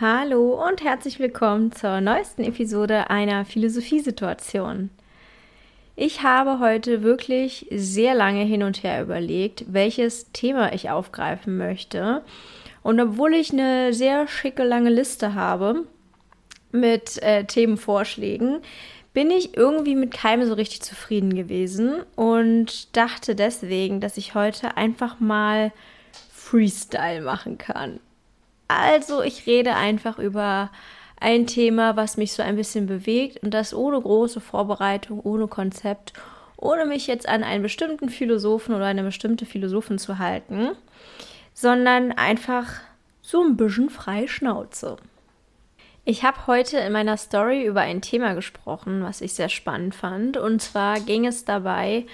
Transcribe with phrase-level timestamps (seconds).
[0.00, 4.88] Hallo und herzlich willkommen zur neuesten Episode einer Philosophiesituation.
[5.94, 12.22] Ich habe heute wirklich sehr lange hin und her überlegt, welches Thema ich aufgreifen möchte.
[12.82, 15.84] Und obwohl ich eine sehr schicke lange Liste habe
[16.72, 18.62] mit äh, Themenvorschlägen,
[19.12, 24.78] bin ich irgendwie mit keinem so richtig zufrieden gewesen und dachte deswegen, dass ich heute
[24.78, 25.72] einfach mal
[26.32, 28.00] Freestyle machen kann.
[28.70, 30.70] Also ich rede einfach über
[31.18, 36.12] ein Thema, was mich so ein bisschen bewegt und das ohne große Vorbereitung, ohne Konzept,
[36.56, 40.70] ohne mich jetzt an einen bestimmten Philosophen oder eine bestimmte Philosophin zu halten,
[41.52, 42.74] sondern einfach
[43.22, 44.96] so ein bisschen frei Schnauze.
[46.04, 50.36] Ich habe heute in meiner Story über ein Thema gesprochen, was ich sehr spannend fand.
[50.36, 52.06] Und zwar ging es dabei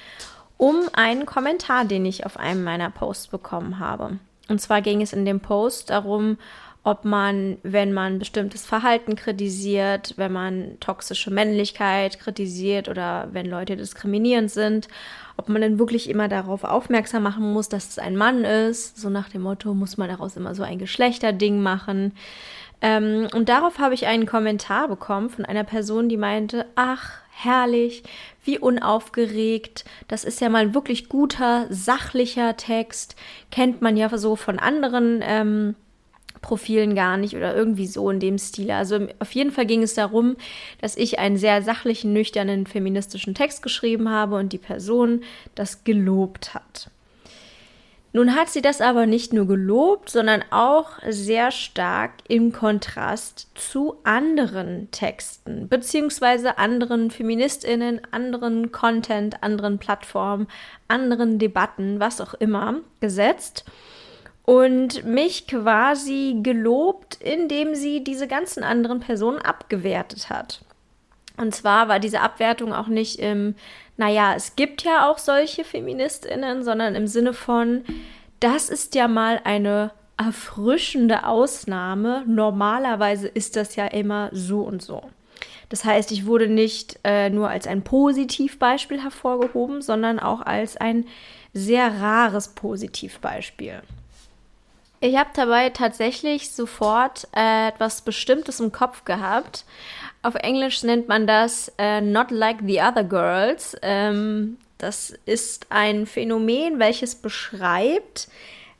[0.57, 4.19] um einen Kommentar, den ich auf einem meiner Posts bekommen habe.
[4.49, 6.39] Und zwar ging es in dem Post darum,
[6.87, 13.77] ob man, wenn man bestimmtes Verhalten kritisiert, wenn man toxische Männlichkeit kritisiert oder wenn Leute
[13.77, 14.87] diskriminierend sind,
[15.37, 18.99] ob man dann wirklich immer darauf aufmerksam machen muss, dass es ein Mann ist.
[18.99, 22.13] So nach dem Motto, muss man daraus immer so ein Geschlechterding machen.
[22.83, 28.03] Ähm, und darauf habe ich einen Kommentar bekommen von einer Person, die meinte, ach, herrlich,
[28.45, 29.85] wie unaufgeregt.
[30.09, 33.17] Das ist ja mal ein wirklich guter, sachlicher Text.
[33.51, 35.75] Kennt man ja so von anderen ähm,
[36.41, 38.71] Profilen gar nicht oder irgendwie so in dem Stil.
[38.71, 40.37] Also auf jeden Fall ging es darum,
[40.81, 45.23] dass ich einen sehr sachlichen, nüchternen, feministischen Text geschrieben habe und die Person
[45.55, 46.91] das gelobt hat.
[48.17, 53.99] Nun hat sie das aber nicht nur gelobt, sondern auch sehr stark im Kontrast zu
[54.05, 60.47] anderen Texten, beziehungsweise anderen Feministinnen, anderen Content, anderen Plattformen,
[60.89, 63.67] anderen Debatten, was auch immer, gesetzt
[64.47, 70.63] und mich quasi gelobt, indem sie diese ganzen anderen Personen abgewertet hat.
[71.37, 73.57] Und zwar war diese Abwertung auch nicht im,
[73.97, 77.85] naja, es gibt ja auch solche Feministinnen, sondern im Sinne von,
[78.41, 82.25] das ist ja mal eine erfrischende Ausnahme.
[82.27, 85.03] Normalerweise ist das ja immer so und so.
[85.69, 91.07] Das heißt, ich wurde nicht äh, nur als ein Positivbeispiel hervorgehoben, sondern auch als ein
[91.53, 93.83] sehr rares Positivbeispiel.
[95.01, 99.65] Ich habe dabei tatsächlich sofort äh, etwas Bestimmtes im Kopf gehabt.
[100.27, 103.77] Auf Englisch nennt man das äh, Not Like the Other Girls.
[103.81, 108.27] Ähm, das ist ein Phänomen, welches beschreibt,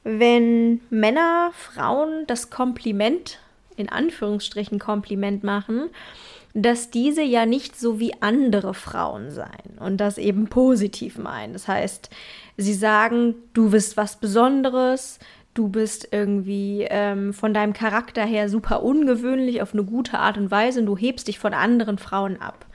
[0.03, 3.39] wenn Männer Frauen das Kompliment,
[3.77, 5.91] in Anführungsstrichen Kompliment machen,
[6.53, 11.53] dass diese ja nicht so wie andere Frauen seien und das eben positiv meinen.
[11.53, 12.11] Das heißt,
[12.57, 15.21] sie sagen, du bist was Besonderes,
[15.57, 20.51] du bist irgendwie ähm, von deinem Charakter her super ungewöhnlich auf eine gute Art und
[20.51, 22.67] Weise und du hebst dich von anderen Frauen ab.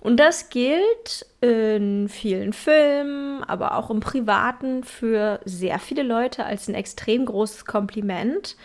[0.00, 6.68] Und das gilt in vielen Filmen, aber auch im Privaten für sehr viele Leute als
[6.68, 8.56] ein extrem großes Kompliment.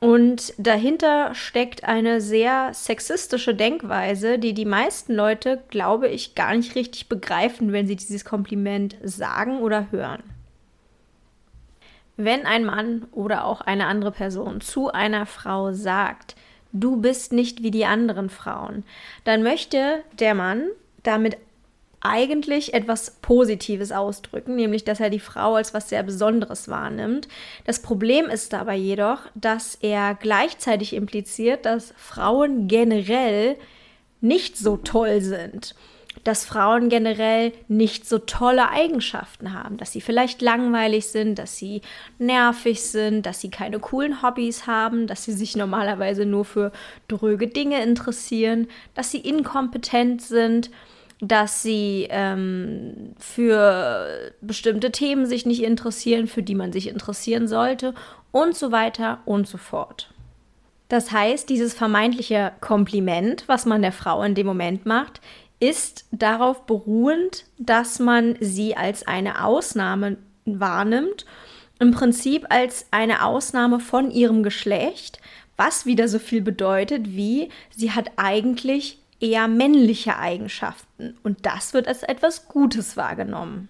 [0.00, 6.76] Und dahinter steckt eine sehr sexistische Denkweise, die die meisten Leute, glaube ich, gar nicht
[6.76, 10.22] richtig begreifen, wenn sie dieses Kompliment sagen oder hören.
[12.20, 16.34] Wenn ein Mann oder auch eine andere Person zu einer Frau sagt,
[16.72, 18.82] du bist nicht wie die anderen Frauen,
[19.22, 20.64] dann möchte der Mann
[21.04, 21.36] damit
[22.00, 27.28] eigentlich etwas Positives ausdrücken, nämlich dass er die Frau als was sehr Besonderes wahrnimmt.
[27.66, 33.54] Das Problem ist dabei jedoch, dass er gleichzeitig impliziert, dass Frauen generell
[34.20, 35.76] nicht so toll sind
[36.24, 41.82] dass Frauen generell nicht so tolle Eigenschaften haben, dass sie vielleicht langweilig sind, dass sie
[42.18, 46.72] nervig sind, dass sie keine coolen Hobbys haben, dass sie sich normalerweise nur für
[47.08, 50.70] dröge Dinge interessieren, dass sie inkompetent sind,
[51.20, 57.94] dass sie ähm, für bestimmte Themen sich nicht interessieren, für die man sich interessieren sollte
[58.30, 60.12] und so weiter und so fort.
[60.88, 65.20] Das heißt, dieses vermeintliche Kompliment, was man der Frau in dem Moment macht,
[65.60, 71.26] ist darauf beruhend, dass man sie als eine Ausnahme wahrnimmt,
[71.80, 75.20] im Prinzip als eine Ausnahme von ihrem Geschlecht,
[75.56, 81.88] was wieder so viel bedeutet wie, sie hat eigentlich eher männliche Eigenschaften und das wird
[81.88, 83.68] als etwas Gutes wahrgenommen.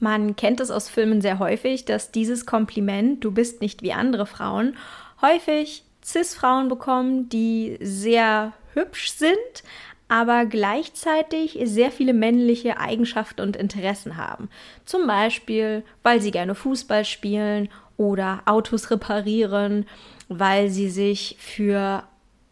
[0.00, 4.26] Man kennt es aus Filmen sehr häufig, dass dieses Kompliment, du bist nicht wie andere
[4.26, 4.76] Frauen,
[5.22, 9.62] häufig CIS-Frauen bekommen, die sehr hübsch sind,
[10.08, 14.48] aber gleichzeitig sehr viele männliche Eigenschaften und Interessen haben.
[14.84, 19.86] Zum Beispiel, weil sie gerne Fußball spielen oder Autos reparieren
[20.28, 22.04] weil sie sich für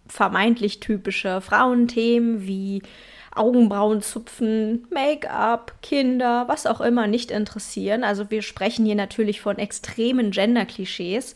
[0.07, 2.83] vermeintlich typische Frauenthemen wie
[3.35, 8.05] Augenbrauen zupfen, Make-up, Kinder, was auch immer nicht interessieren.
[8.05, 11.35] Also wir sprechen hier natürlich von extremen Gender-Klischees,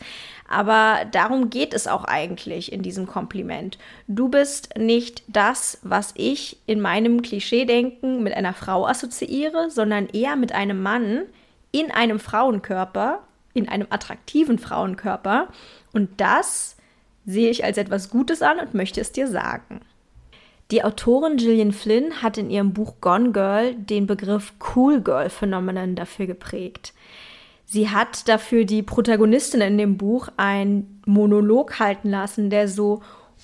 [0.48, 3.78] aber darum geht es auch eigentlich in diesem Kompliment.
[4.08, 10.36] Du bist nicht das, was ich in meinem Klischeedenken mit einer Frau assoziiere, sondern eher
[10.36, 11.22] mit einem Mann
[11.72, 13.20] in einem Frauenkörper,
[13.54, 15.48] in einem attraktiven Frauenkörper.
[15.92, 16.76] Und das
[17.24, 19.80] sehe ich als etwas Gutes an und möchte es dir sagen.
[20.72, 25.94] Die Autorin Gillian Flynn hat in ihrem Buch Gone Girl den Begriff Cool Girl Phänomenon
[25.94, 26.92] dafür geprägt.
[27.64, 33.02] Sie hat dafür die Protagonistin in dem Buch einen Monolog halten lassen, der so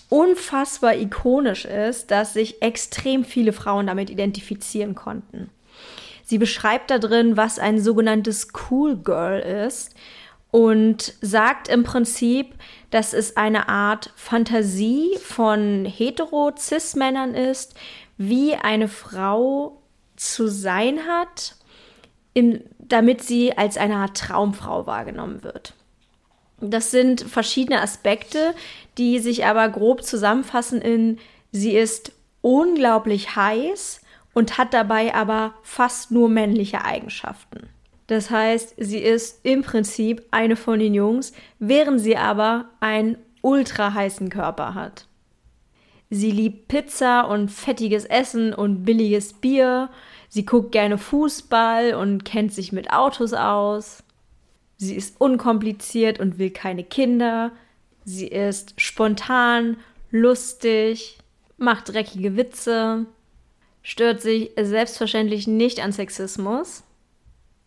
[0.08, 5.48] unfassbar ikonisch ist, dass sich extrem viele Frauen damit identifizieren konnten.
[6.24, 9.94] Sie beschreibt da drin, was ein sogenanntes Cool Girl ist
[10.52, 12.54] und sagt im Prinzip,
[12.90, 17.74] dass es eine Art Fantasie von hetero-cis-Männern ist,
[18.18, 19.80] wie eine Frau
[20.14, 21.56] zu sein hat,
[22.34, 25.74] im, damit sie als eine Art Traumfrau wahrgenommen wird.
[26.60, 28.54] Das sind verschiedene Aspekte,
[28.98, 31.18] die sich aber grob zusammenfassen in,
[31.50, 32.12] sie ist
[32.42, 34.02] unglaublich heiß
[34.34, 37.70] und hat dabei aber fast nur männliche Eigenschaften.
[38.12, 43.94] Das heißt, sie ist im Prinzip eine von den Jungs, während sie aber einen ultra
[43.94, 45.06] heißen Körper hat.
[46.10, 49.88] Sie liebt Pizza und fettiges Essen und billiges Bier.
[50.28, 54.02] Sie guckt gerne Fußball und kennt sich mit Autos aus.
[54.76, 57.50] Sie ist unkompliziert und will keine Kinder.
[58.04, 59.78] Sie ist spontan,
[60.10, 61.16] lustig,
[61.56, 63.06] macht dreckige Witze,
[63.82, 66.84] stört sich selbstverständlich nicht an Sexismus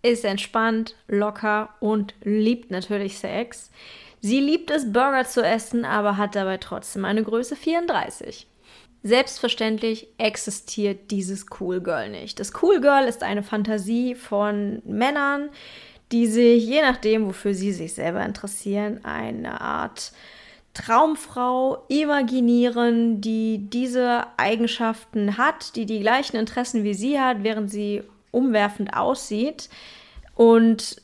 [0.05, 3.71] ist entspannt, locker und liebt natürlich Sex.
[4.21, 8.47] Sie liebt es, Burger zu essen, aber hat dabei trotzdem eine Größe 34.
[9.03, 12.39] Selbstverständlich existiert dieses Cool Girl nicht.
[12.39, 15.49] Das Cool Girl ist eine Fantasie von Männern,
[16.11, 20.11] die sich, je nachdem, wofür sie sich selber interessieren, eine Art
[20.73, 28.03] Traumfrau imaginieren, die diese Eigenschaften hat, die die gleichen Interessen wie sie hat, während sie
[28.35, 29.69] umwerfend aussieht.
[30.35, 31.01] Und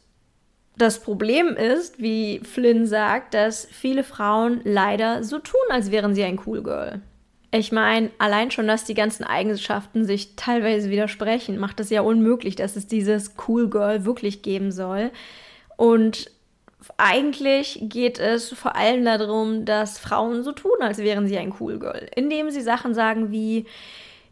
[0.78, 6.24] das Problem ist, wie Flynn sagt, dass viele Frauen leider so tun, als wären sie
[6.24, 7.02] ein Cool Girl.
[7.54, 12.56] Ich meine, allein schon, dass die ganzen Eigenschaften sich teilweise widersprechen, macht es ja unmöglich,
[12.56, 15.12] dass es dieses Cool Girl wirklich geben soll.
[15.76, 16.32] Und
[16.98, 21.78] eigentlich geht es vor allem darum, dass Frauen so tun, als wären sie ein Cool
[21.78, 23.66] Girl, indem sie Sachen sagen wie,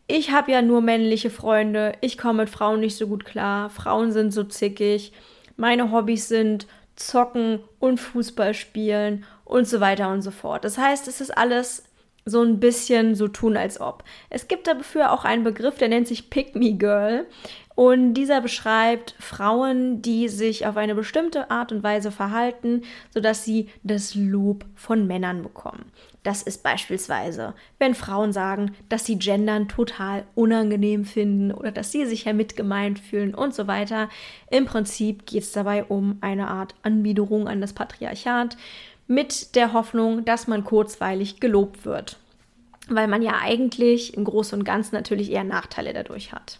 [0.09, 4.11] ich habe ja nur männliche Freunde, ich komme mit Frauen nicht so gut klar, Frauen
[4.11, 5.13] sind so zickig,
[5.55, 6.65] meine Hobbys sind
[6.95, 10.65] Zocken und Fußball spielen und so weiter und so fort.
[10.65, 11.83] Das heißt, es ist alles
[12.25, 14.03] so ein bisschen so tun als ob.
[14.29, 17.27] Es gibt dafür auch einen Begriff, der nennt sich Pick Me Girl.
[17.79, 22.81] Und dieser beschreibt Frauen, die sich auf eine bestimmte Art und Weise verhalten,
[23.13, 25.85] sodass sie das Lob von Männern bekommen.
[26.21, 32.05] Das ist beispielsweise, wenn Frauen sagen, dass sie Gendern total unangenehm finden oder dass sie
[32.05, 34.09] sich ja mitgemeint fühlen und so weiter.
[34.51, 38.57] Im Prinzip geht es dabei um eine Art Anbiederung an das Patriarchat
[39.07, 42.17] mit der Hoffnung, dass man kurzweilig gelobt wird.
[42.89, 46.59] Weil man ja eigentlich im Großen und Ganzen natürlich eher Nachteile dadurch hat.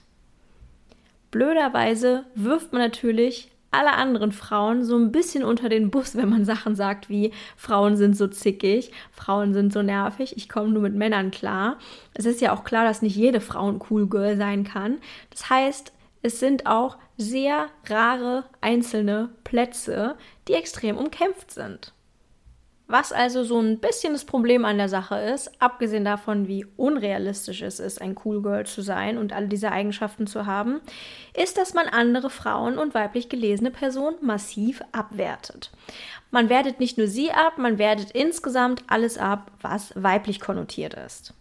[1.32, 6.44] Blöderweise wirft man natürlich alle anderen Frauen so ein bisschen unter den Bus, wenn man
[6.44, 10.96] Sachen sagt wie Frauen sind so zickig, Frauen sind so nervig, ich komme nur mit
[10.96, 11.78] Männern klar.
[12.16, 14.98] Es ist ja auch klar, dass nicht jede Frau ein cool Girl sein kann.
[15.30, 20.16] Das heißt, es sind auch sehr rare einzelne Plätze,
[20.48, 21.94] die extrem umkämpft sind.
[22.92, 27.62] Was also so ein bisschen das Problem an der Sache ist, abgesehen davon, wie unrealistisch
[27.62, 30.82] es ist, ein Cool Girl zu sein und all diese Eigenschaften zu haben,
[31.36, 35.70] ist, dass man andere Frauen und weiblich gelesene Personen massiv abwertet.
[36.32, 41.36] Man wertet nicht nur sie ab, man wertet insgesamt alles ab, was weiblich konnotiert ist.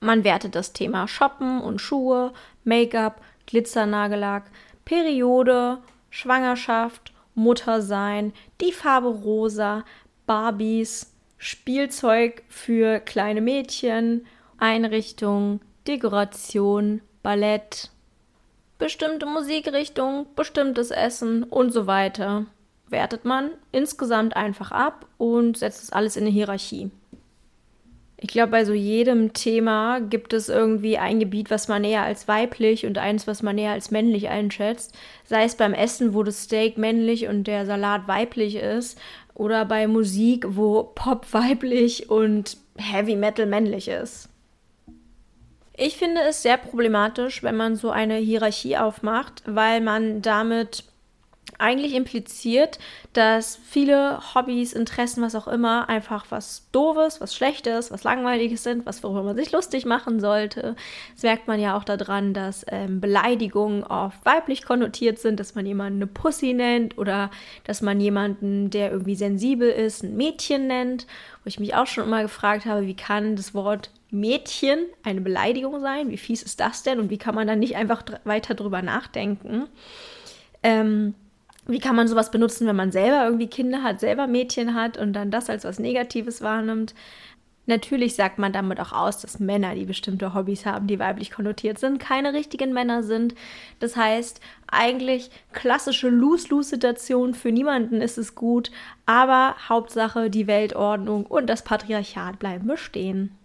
[0.00, 2.32] Man wertet das Thema Shoppen und Schuhe,
[2.64, 4.44] Make-up, Glitzernagellack,
[4.86, 5.76] Periode,
[6.08, 9.84] Schwangerschaft, Muttersein, die Farbe rosa,
[10.26, 14.26] Barbies, Spielzeug für kleine Mädchen,
[14.58, 17.90] Einrichtung, Dekoration, Ballett,
[18.78, 22.46] bestimmte Musikrichtung, bestimmtes Essen und so weiter.
[22.88, 26.90] Wertet man insgesamt einfach ab und setzt es alles in eine Hierarchie.
[28.18, 32.26] Ich glaube, bei so jedem Thema gibt es irgendwie ein Gebiet, was man eher als
[32.28, 34.96] weiblich und eins, was man eher als männlich einschätzt.
[35.24, 38.98] Sei es beim Essen, wo das Steak männlich und der Salat weiblich ist,
[39.36, 44.28] oder bei Musik, wo Pop weiblich und Heavy Metal männlich ist.
[45.76, 50.84] Ich finde es sehr problematisch, wenn man so eine Hierarchie aufmacht, weil man damit
[51.58, 52.78] eigentlich impliziert,
[53.12, 58.84] dass viele Hobbys, Interessen, was auch immer, einfach was Doofes, was Schlechtes, was Langweiliges sind,
[58.84, 60.76] was worüber man sich lustig machen sollte.
[61.14, 65.66] Das merkt man ja auch daran, dass ähm, Beleidigungen oft weiblich konnotiert sind, dass man
[65.66, 67.30] jemanden eine Pussy nennt oder
[67.64, 71.06] dass man jemanden, der irgendwie sensibel ist, ein Mädchen nennt.
[71.42, 75.80] Wo ich mich auch schon immer gefragt habe, wie kann das Wort Mädchen eine Beleidigung
[75.80, 76.10] sein?
[76.10, 77.00] Wie fies ist das denn?
[77.00, 79.68] Und wie kann man dann nicht einfach weiter drüber nachdenken?
[80.62, 81.14] Ähm,
[81.66, 85.12] wie kann man sowas benutzen, wenn man selber irgendwie Kinder hat, selber Mädchen hat und
[85.12, 86.94] dann das als was Negatives wahrnimmt?
[87.68, 91.78] Natürlich sagt man damit auch aus, dass Männer, die bestimmte Hobbys haben, die weiblich konnotiert
[91.78, 93.34] sind, keine richtigen Männer sind.
[93.80, 98.70] Das heißt, eigentlich klassische Lose-Lose-Situation, für niemanden ist es gut,
[99.04, 103.36] aber Hauptsache die Weltordnung und das Patriarchat bleiben bestehen.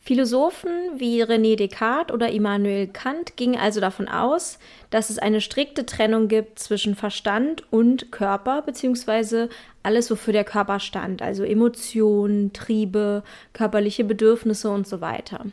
[0.07, 4.57] Philosophen wie René Descartes oder Immanuel Kant gingen also davon aus,
[4.89, 9.49] dass es eine strikte Trennung gibt zwischen Verstand und Körper, beziehungsweise
[9.83, 15.45] alles, wofür der Körper stand, also Emotionen, Triebe, körperliche Bedürfnisse und so weiter.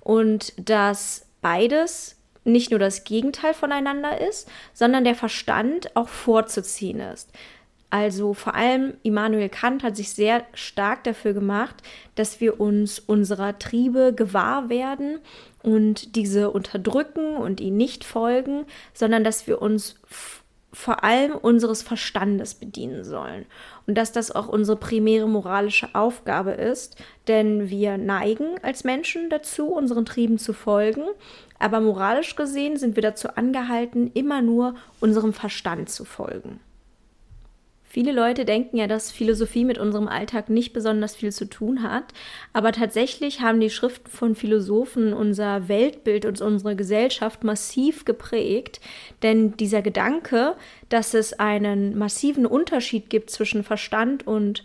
[0.00, 7.30] Und dass beides nicht nur das Gegenteil voneinander ist, sondern der Verstand auch vorzuziehen ist.
[7.90, 11.76] Also vor allem Immanuel Kant hat sich sehr stark dafür gemacht,
[12.16, 15.20] dass wir uns unserer Triebe gewahr werden
[15.62, 19.94] und diese unterdrücken und ihnen nicht folgen, sondern dass wir uns
[20.72, 23.46] vor allem unseres Verstandes bedienen sollen
[23.86, 26.96] und dass das auch unsere primäre moralische Aufgabe ist,
[27.28, 31.02] denn wir neigen als Menschen dazu, unseren Trieben zu folgen,
[31.58, 36.60] aber moralisch gesehen sind wir dazu angehalten, immer nur unserem Verstand zu folgen.
[37.94, 42.06] Viele Leute denken ja, dass Philosophie mit unserem Alltag nicht besonders viel zu tun hat,
[42.52, 48.80] aber tatsächlich haben die Schriften von Philosophen unser Weltbild und unsere Gesellschaft massiv geprägt,
[49.22, 50.56] denn dieser Gedanke,
[50.88, 54.64] dass es einen massiven Unterschied gibt zwischen Verstand und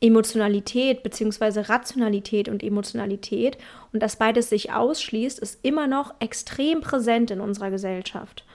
[0.00, 1.60] Emotionalität bzw.
[1.60, 3.58] Rationalität und Emotionalität
[3.92, 8.46] und dass beides sich ausschließt, ist immer noch extrem präsent in unserer Gesellschaft.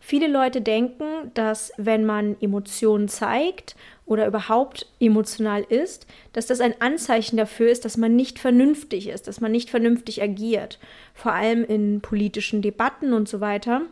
[0.00, 3.76] Viele Leute denken, dass wenn man Emotionen zeigt
[4.06, 9.28] oder überhaupt emotional ist, dass das ein Anzeichen dafür ist, dass man nicht vernünftig ist,
[9.28, 10.80] dass man nicht vernünftig agiert.
[11.14, 13.82] Vor allem in politischen Debatten und so weiter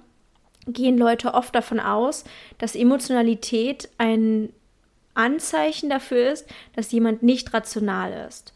[0.66, 2.24] gehen Leute oft davon aus,
[2.56, 4.48] dass Emotionalität ein
[5.14, 8.52] Anzeichen dafür ist, dass jemand nicht rational ist.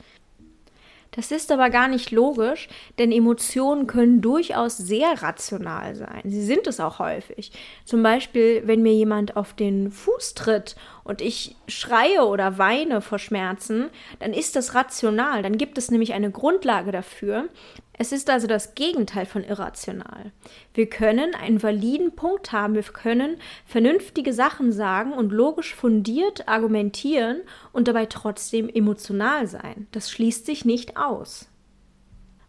[1.12, 6.23] Das ist aber gar nicht logisch, denn Emotionen können durchaus sehr rational sein.
[6.25, 7.52] Sie sind es auch häufig.
[7.85, 13.19] Zum Beispiel, wenn mir jemand auf den Fuß tritt und ich schreie oder weine vor
[13.19, 13.90] Schmerzen,
[14.21, 15.42] dann ist das rational.
[15.42, 17.49] Dann gibt es nämlich eine Grundlage dafür,
[18.02, 20.32] es ist also das Gegenteil von irrational.
[20.75, 27.42] Wir können einen validen Punkt haben, wir können vernünftige Sachen sagen und logisch fundiert argumentieren
[27.73, 29.87] und dabei trotzdem emotional sein.
[29.92, 31.49] Das schließt sich nicht aus.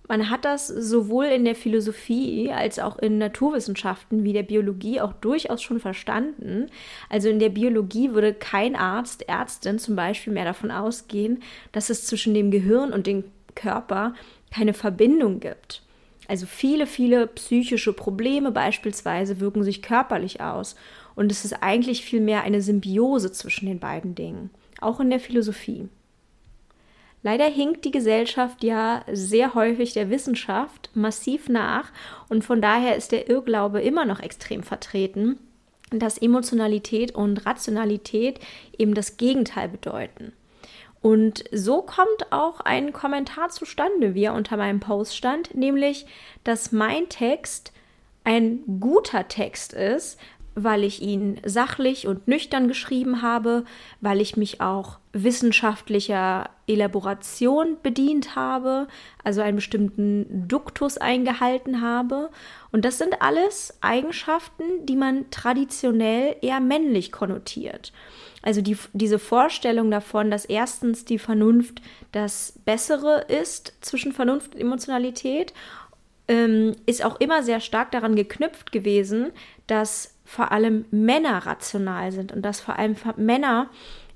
[0.07, 5.13] Man hat das sowohl in der Philosophie als auch in Naturwissenschaften wie der Biologie auch
[5.13, 6.65] durchaus schon verstanden.
[7.09, 12.07] Also in der Biologie würde kein Arzt, Ärztin zum Beispiel mehr davon ausgehen, dass es
[12.07, 14.13] zwischen dem Gehirn und dem Körper
[14.53, 15.81] keine Verbindung gibt.
[16.27, 20.75] Also viele, viele psychische Probleme beispielsweise wirken sich körperlich aus.
[21.15, 25.89] Und es ist eigentlich vielmehr eine Symbiose zwischen den beiden Dingen, auch in der Philosophie.
[27.23, 31.91] Leider hinkt die Gesellschaft ja sehr häufig der Wissenschaft massiv nach
[32.29, 35.39] und von daher ist der Irrglaube immer noch extrem vertreten,
[35.89, 38.39] dass Emotionalität und Rationalität
[38.77, 40.33] eben das Gegenteil bedeuten.
[41.03, 46.05] Und so kommt auch ein Kommentar zustande, wie er unter meinem Post stand, nämlich,
[46.45, 47.73] dass mein Text
[48.23, 50.17] ein guter Text ist,
[50.55, 53.65] weil ich ihn sachlich und nüchtern geschrieben habe,
[53.99, 58.87] weil ich mich auch wissenschaftlicher Elaboration bedient habe,
[59.25, 62.29] also einen bestimmten Duktus eingehalten habe.
[62.71, 67.91] Und das sind alles Eigenschaften, die man traditionell eher männlich konnotiert.
[68.43, 71.81] Also die, diese Vorstellung davon, dass erstens die Vernunft
[72.11, 75.53] das Bessere ist zwischen Vernunft und Emotionalität,
[76.27, 79.31] ähm, ist auch immer sehr stark daran geknüpft gewesen,
[79.65, 83.69] dass vor allem Männer rational sind und dass vor allem Männer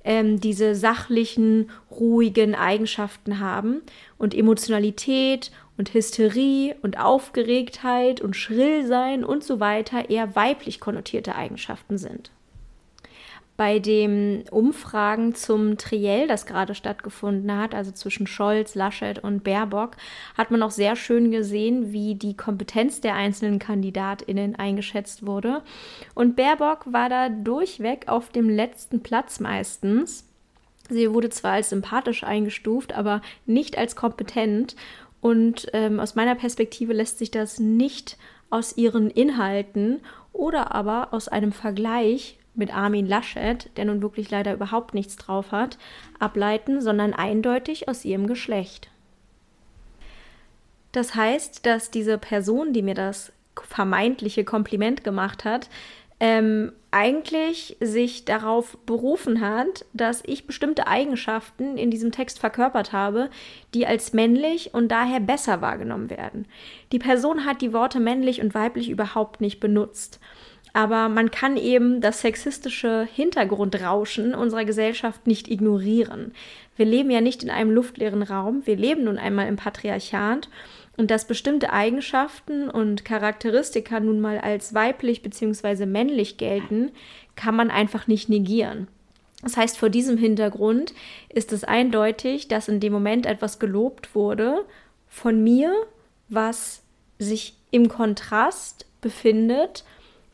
[0.04, 3.82] ähm, diese sachlichen, ruhigen Eigenschaften haben
[4.18, 11.98] und Emotionalität und Hysterie und Aufgeregtheit und Schrillsein und so weiter eher weiblich konnotierte Eigenschaften
[11.98, 12.32] sind
[13.58, 19.98] bei den Umfragen zum Triell, das gerade stattgefunden hat, also zwischen Scholz, Laschet und Baerbock,
[20.38, 25.64] hat man auch sehr schön gesehen, wie die Kompetenz der einzelnen KandidatInnen eingeschätzt wurde.
[26.14, 30.30] Und Baerbock war da durchweg auf dem letzten Platz meistens.
[30.90, 34.76] Sie wurde zwar als sympathisch eingestuft, aber nicht als kompetent.
[35.20, 38.18] Und ähm, aus meiner Perspektive lässt sich das nicht
[38.52, 40.00] aus ihren Inhalten
[40.32, 45.52] oder aber aus einem Vergleich mit Armin Laschet, der nun wirklich leider überhaupt nichts drauf
[45.52, 45.78] hat,
[46.20, 48.90] ableiten, sondern eindeutig aus ihrem Geschlecht.
[50.92, 55.70] Das heißt, dass diese Person, die mir das vermeintliche Kompliment gemacht hat,
[56.20, 63.30] ähm, eigentlich sich darauf berufen hat, dass ich bestimmte Eigenschaften in diesem Text verkörpert habe,
[63.74, 66.48] die als männlich und daher besser wahrgenommen werden.
[66.92, 70.20] Die Person hat die Worte männlich und weiblich überhaupt nicht benutzt.
[70.78, 76.34] Aber man kann eben das sexistische Hintergrundrauschen unserer Gesellschaft nicht ignorieren.
[76.76, 80.50] Wir leben ja nicht in einem luftleeren Raum, wir leben nun einmal im Patriarchat
[80.96, 85.88] und dass bestimmte Eigenschaften und Charakteristika nun mal als weiblich bzw.
[85.88, 86.92] männlich gelten,
[87.36, 88.88] kann man einfach nicht negieren.
[89.42, 90.94] Das heißt, vor diesem Hintergrund
[91.30, 94.64] ist es eindeutig, dass in dem Moment etwas gelobt wurde
[95.08, 95.74] von mir,
[96.30, 96.84] was
[97.18, 99.84] sich im Kontrast befindet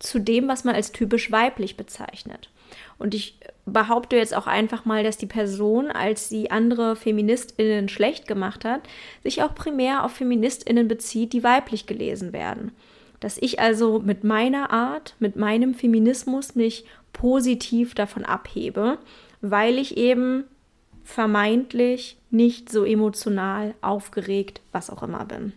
[0.04, 2.50] zu dem, was man als typisch weiblich bezeichnet.
[2.98, 8.28] Und ich behaupte jetzt auch einfach mal, dass die Person, als sie andere Feministinnen schlecht
[8.28, 8.82] gemacht hat,
[9.24, 12.72] sich auch primär auf Feministinnen bezieht, die weiblich gelesen werden.
[13.20, 18.98] Dass ich also mit meiner Art, mit meinem Feminismus mich positiv davon abhebe,
[19.42, 20.44] weil ich eben
[21.04, 25.54] vermeintlich nicht so emotional aufgeregt, was auch immer bin.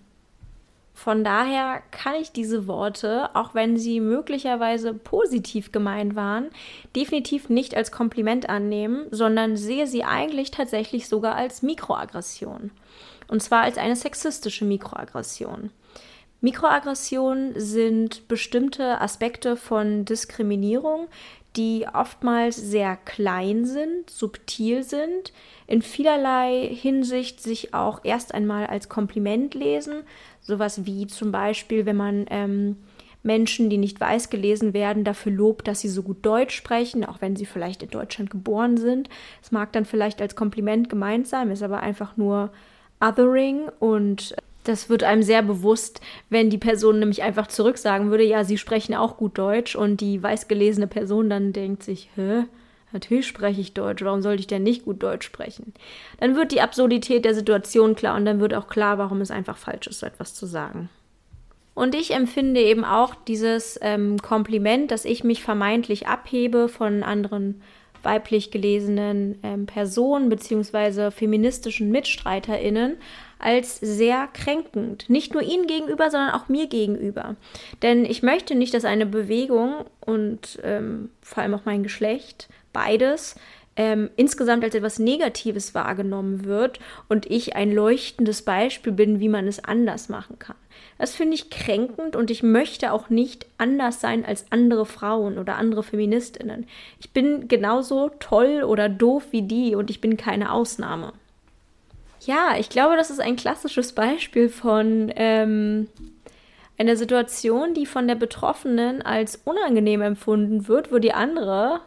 [0.97, 6.49] Von daher kann ich diese Worte, auch wenn sie möglicherweise positiv gemeint waren,
[6.97, 12.71] definitiv nicht als Kompliment annehmen, sondern sehe sie eigentlich tatsächlich sogar als Mikroaggression.
[13.29, 15.71] Und zwar als eine sexistische Mikroaggression.
[16.41, 21.09] Mikroaggressionen sind bestimmte Aspekte von Diskriminierung,
[21.57, 25.33] die oftmals sehr klein sind, subtil sind,
[25.67, 30.05] in vielerlei Hinsicht sich auch erst einmal als Kompliment lesen,
[30.47, 32.77] Sowas wie zum Beispiel, wenn man ähm,
[33.25, 37.21] Menschen, die nicht weiß gelesen werden, dafür lobt, dass sie so gut Deutsch sprechen, auch
[37.21, 39.09] wenn sie vielleicht in Deutschland geboren sind.
[39.43, 42.51] Es mag dann vielleicht als Kompliment gemeint sein, ist aber einfach nur
[43.01, 48.25] Othering und das wird einem sehr bewusst, wenn die Person nämlich einfach zurück sagen würde,
[48.25, 52.45] ja, sie sprechen auch gut Deutsch und die weißgelesene Person dann denkt sich, hä?
[52.97, 55.75] Natürlich spreche ich Deutsch, warum sollte ich denn nicht gut Deutsch sprechen?
[56.19, 59.59] Dann wird die Absurdität der Situation klar und dann wird auch klar, warum es einfach
[59.59, 60.89] falsch ist, so etwas zu sagen.
[61.75, 67.61] Und ich empfinde eben auch dieses ähm, Kompliment, dass ich mich vermeintlich abhebe von anderen
[68.03, 71.11] weiblich gelesenen ähm, Personen bzw.
[71.11, 72.97] feministischen MitstreiterInnen
[73.39, 75.09] als sehr kränkend.
[75.11, 77.37] Nicht nur ihnen gegenüber, sondern auch mir gegenüber.
[77.83, 83.37] Denn ich möchte nicht, dass eine Bewegung und ähm, vor allem auch mein Geschlecht beides
[83.77, 89.47] ähm, insgesamt als etwas Negatives wahrgenommen wird und ich ein leuchtendes Beispiel bin, wie man
[89.47, 90.57] es anders machen kann.
[90.99, 95.57] Das finde ich kränkend und ich möchte auch nicht anders sein als andere Frauen oder
[95.57, 96.67] andere Feministinnen.
[96.99, 101.13] Ich bin genauso toll oder doof wie die und ich bin keine Ausnahme.
[102.27, 105.87] Ja, ich glaube, das ist ein klassisches Beispiel von ähm,
[106.77, 111.83] einer Situation, die von der Betroffenen als unangenehm empfunden wird, wo die andere,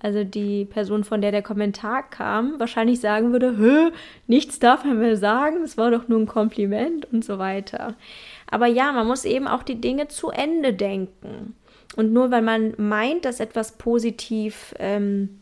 [0.00, 3.90] also die Person, von der der Kommentar kam, wahrscheinlich sagen würde, Hö,
[4.26, 7.96] nichts darf er mehr sagen, es war doch nur ein Kompliment und so weiter.
[8.50, 11.54] Aber ja, man muss eben auch die Dinge zu Ende denken.
[11.96, 15.38] Und nur weil man meint, dass etwas positiv ähm,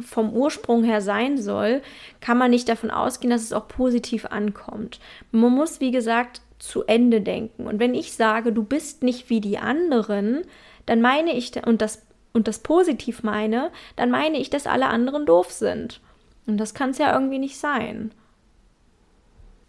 [0.00, 1.82] vom Ursprung her sein soll,
[2.20, 5.00] kann man nicht davon ausgehen, dass es auch positiv ankommt.
[5.32, 7.66] Man muss, wie gesagt, zu Ende denken.
[7.66, 10.42] Und wenn ich sage, du bist nicht wie die anderen,
[10.86, 15.26] dann meine ich, und das, und das positiv meine, dann meine ich, dass alle anderen
[15.26, 16.00] doof sind.
[16.46, 18.12] Und das kann es ja irgendwie nicht sein.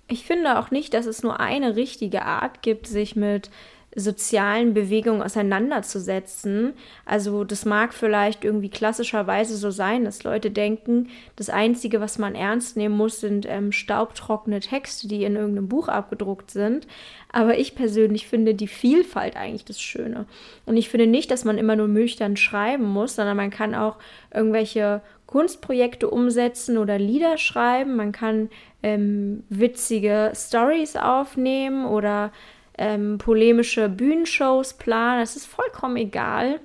[0.07, 3.51] Ich finde auch nicht, dass es nur eine richtige Art gibt, sich mit
[3.99, 6.73] sozialen Bewegungen auseinanderzusetzen.
[7.05, 12.35] Also das mag vielleicht irgendwie klassischerweise so sein, dass Leute denken, das Einzige, was man
[12.35, 16.87] ernst nehmen muss, sind ähm, staubtrockene Texte, die in irgendeinem Buch abgedruckt sind.
[17.31, 20.25] Aber ich persönlich finde die Vielfalt eigentlich das Schöne.
[20.65, 23.97] Und ich finde nicht, dass man immer nur nüchtern schreiben muss, sondern man kann auch
[24.33, 27.95] irgendwelche Kunstprojekte umsetzen oder Lieder schreiben.
[27.95, 28.49] Man kann
[28.81, 32.31] ähm, witzige Stories aufnehmen oder
[32.79, 35.19] ähm, polemische Bühnenshows planen.
[35.19, 36.59] Das ist vollkommen egal.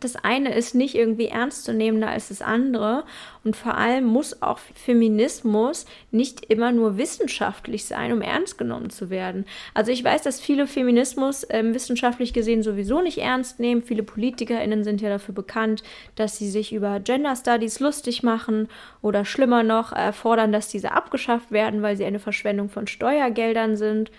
[0.00, 3.04] Das eine ist nicht irgendwie ernstzunehmender als das andere.
[3.44, 9.10] Und vor allem muss auch Feminismus nicht immer nur wissenschaftlich sein, um ernst genommen zu
[9.10, 9.46] werden.
[9.74, 13.82] Also ich weiß, dass viele Feminismus ähm, wissenschaftlich gesehen sowieso nicht ernst nehmen.
[13.82, 15.82] Viele PolitikerInnen sind ja dafür bekannt,
[16.16, 18.68] dass sie sich über Gender Studies lustig machen
[19.02, 23.76] oder schlimmer noch äh, fordern, dass diese abgeschafft werden, weil sie eine Verschwendung von Steuergeldern
[23.76, 24.10] sind.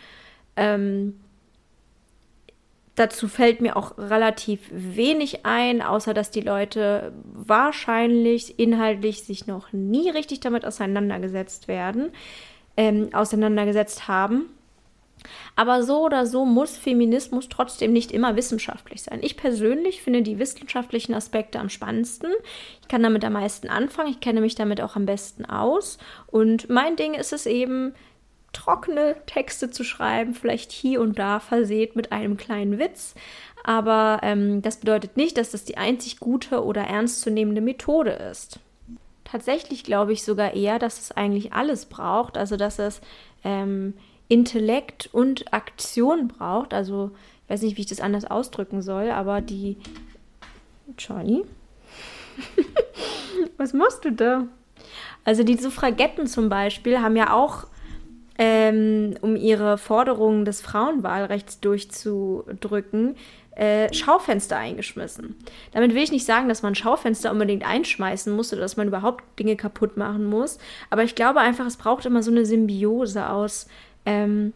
[0.57, 1.19] Ähm,
[2.95, 9.71] dazu fällt mir auch relativ wenig ein, außer dass die Leute wahrscheinlich inhaltlich sich noch
[9.71, 12.11] nie richtig damit auseinandergesetzt werden,
[12.75, 14.47] ähm, auseinandergesetzt haben.
[15.55, 19.19] Aber so oder so muss Feminismus trotzdem nicht immer wissenschaftlich sein.
[19.21, 22.31] Ich persönlich finde die wissenschaftlichen Aspekte am spannendsten.
[22.81, 24.09] Ich kann damit am meisten anfangen.
[24.09, 25.97] Ich kenne mich damit auch am besten aus.
[26.27, 27.93] Und mein Ding ist es eben,
[28.57, 33.13] trockene Texte zu schreiben, vielleicht hier und da verseht mit einem kleinen Witz.
[33.63, 38.59] Aber ähm, das bedeutet nicht, dass das die einzig gute oder ernstzunehmende Methode ist.
[39.23, 43.01] Tatsächlich glaube ich sogar eher, dass es eigentlich alles braucht, also dass es
[43.43, 43.93] ähm,
[44.27, 46.73] Intellekt und Aktion braucht.
[46.73, 47.11] Also
[47.43, 49.77] ich weiß nicht, wie ich das anders ausdrücken soll, aber die
[50.97, 51.43] Johnny,
[53.57, 54.47] was machst du da?
[55.25, 57.67] Also die Suffragetten zum Beispiel haben ja auch
[58.37, 63.15] ähm, um ihre Forderungen des Frauenwahlrechts durchzudrücken,
[63.55, 65.35] äh, Schaufenster eingeschmissen.
[65.71, 69.23] Damit will ich nicht sagen, dass man Schaufenster unbedingt einschmeißen muss oder dass man überhaupt
[69.39, 70.59] Dinge kaputt machen muss.
[70.91, 73.67] Aber ich glaube einfach, es braucht immer so eine Symbiose aus
[74.05, 74.53] ähm,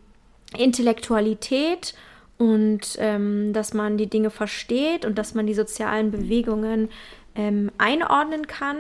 [0.56, 1.96] Intellektualität
[2.38, 6.90] und ähm, dass man die Dinge versteht und dass man die sozialen Bewegungen
[7.34, 8.78] ähm, einordnen kann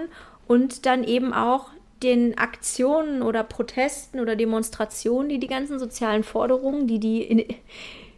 [0.48, 1.70] und dann eben auch
[2.04, 7.58] den Aktionen oder Protesten oder Demonstrationen, die die ganzen sozialen Forderungen, die die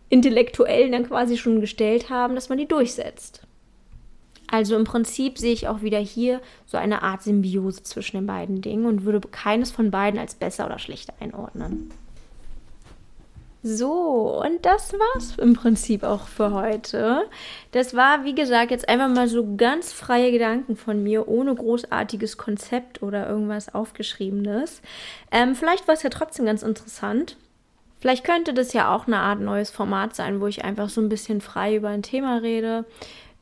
[0.09, 3.45] Intellektuellen dann quasi schon gestellt haben, dass man die durchsetzt.
[4.47, 8.61] Also im Prinzip sehe ich auch wieder hier so eine Art Symbiose zwischen den beiden
[8.61, 11.89] Dingen und würde keines von beiden als besser oder schlechter einordnen.
[13.65, 17.29] So, und das war's im Prinzip auch für heute.
[17.71, 22.37] Das war, wie gesagt, jetzt einfach mal so ganz freie Gedanken von mir, ohne großartiges
[22.37, 24.81] Konzept oder irgendwas Aufgeschriebenes.
[25.31, 27.37] Ähm, vielleicht war es ja trotzdem ganz interessant.
[28.01, 31.07] Vielleicht könnte das ja auch eine Art neues Format sein, wo ich einfach so ein
[31.07, 32.83] bisschen frei über ein Thema rede.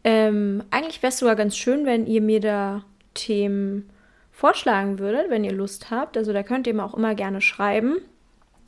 [0.04, 2.84] Ähm, eigentlich wäre es sogar ganz schön, wenn ihr mir da
[3.16, 3.90] Themen
[4.32, 6.16] vorschlagen würdet, wenn ihr Lust habt.
[6.16, 7.98] Also da könnt ihr mir auch immer gerne schreiben.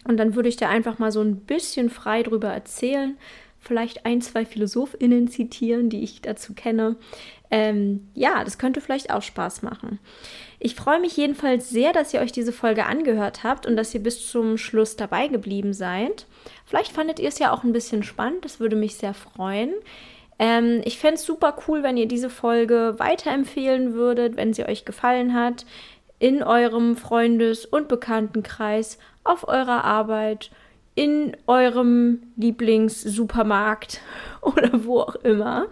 [0.06, 3.18] Und dann würde ich da einfach mal so ein bisschen frei drüber erzählen,
[3.60, 6.98] vielleicht ein, zwei PhilosophInnen zitieren, die ich dazu kenne.
[7.50, 10.00] Ähm, ja, das könnte vielleicht auch Spaß machen.
[10.60, 14.02] Ich freue mich jedenfalls sehr, dass ihr euch diese Folge angehört habt und dass ihr
[14.02, 16.26] bis zum Schluss dabei geblieben seid.
[16.66, 19.74] Vielleicht fandet ihr es ja auch ein bisschen spannend, das würde mich sehr freuen.
[20.40, 24.84] Ähm, ich fände es super cool, wenn ihr diese Folge weiterempfehlen würdet, wenn sie euch
[24.84, 25.66] gefallen hat,
[26.20, 30.52] in eurem Freundes- und Bekanntenkreis auf eurer Arbeit,
[30.96, 34.02] in eurem Lieblingssupermarkt
[34.42, 35.68] oder wo auch immer.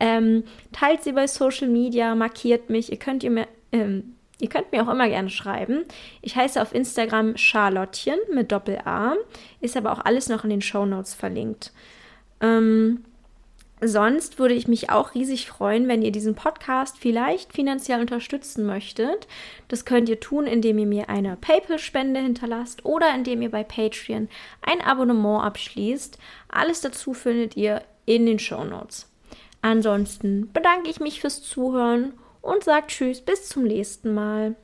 [0.00, 2.90] Ähm, teilt sie bei Social Media, markiert mich.
[2.90, 5.84] Ihr könnt, ihr, mir, ähm, ihr könnt mir auch immer gerne schreiben.
[6.20, 9.14] Ich heiße auf Instagram Charlottchen mit Doppel-A.
[9.60, 11.72] Ist aber auch alles noch in den Show Notes verlinkt.
[12.40, 13.04] Ähm,
[13.86, 19.28] Sonst würde ich mich auch riesig freuen, wenn ihr diesen Podcast vielleicht finanziell unterstützen möchtet.
[19.68, 24.30] Das könnt ihr tun, indem ihr mir eine PayPal-Spende hinterlasst oder indem ihr bei Patreon
[24.62, 26.18] ein Abonnement abschließt.
[26.48, 29.06] Alles dazu findet ihr in den Show Notes.
[29.60, 34.54] Ansonsten bedanke ich mich fürs Zuhören und sage Tschüss bis zum nächsten Mal.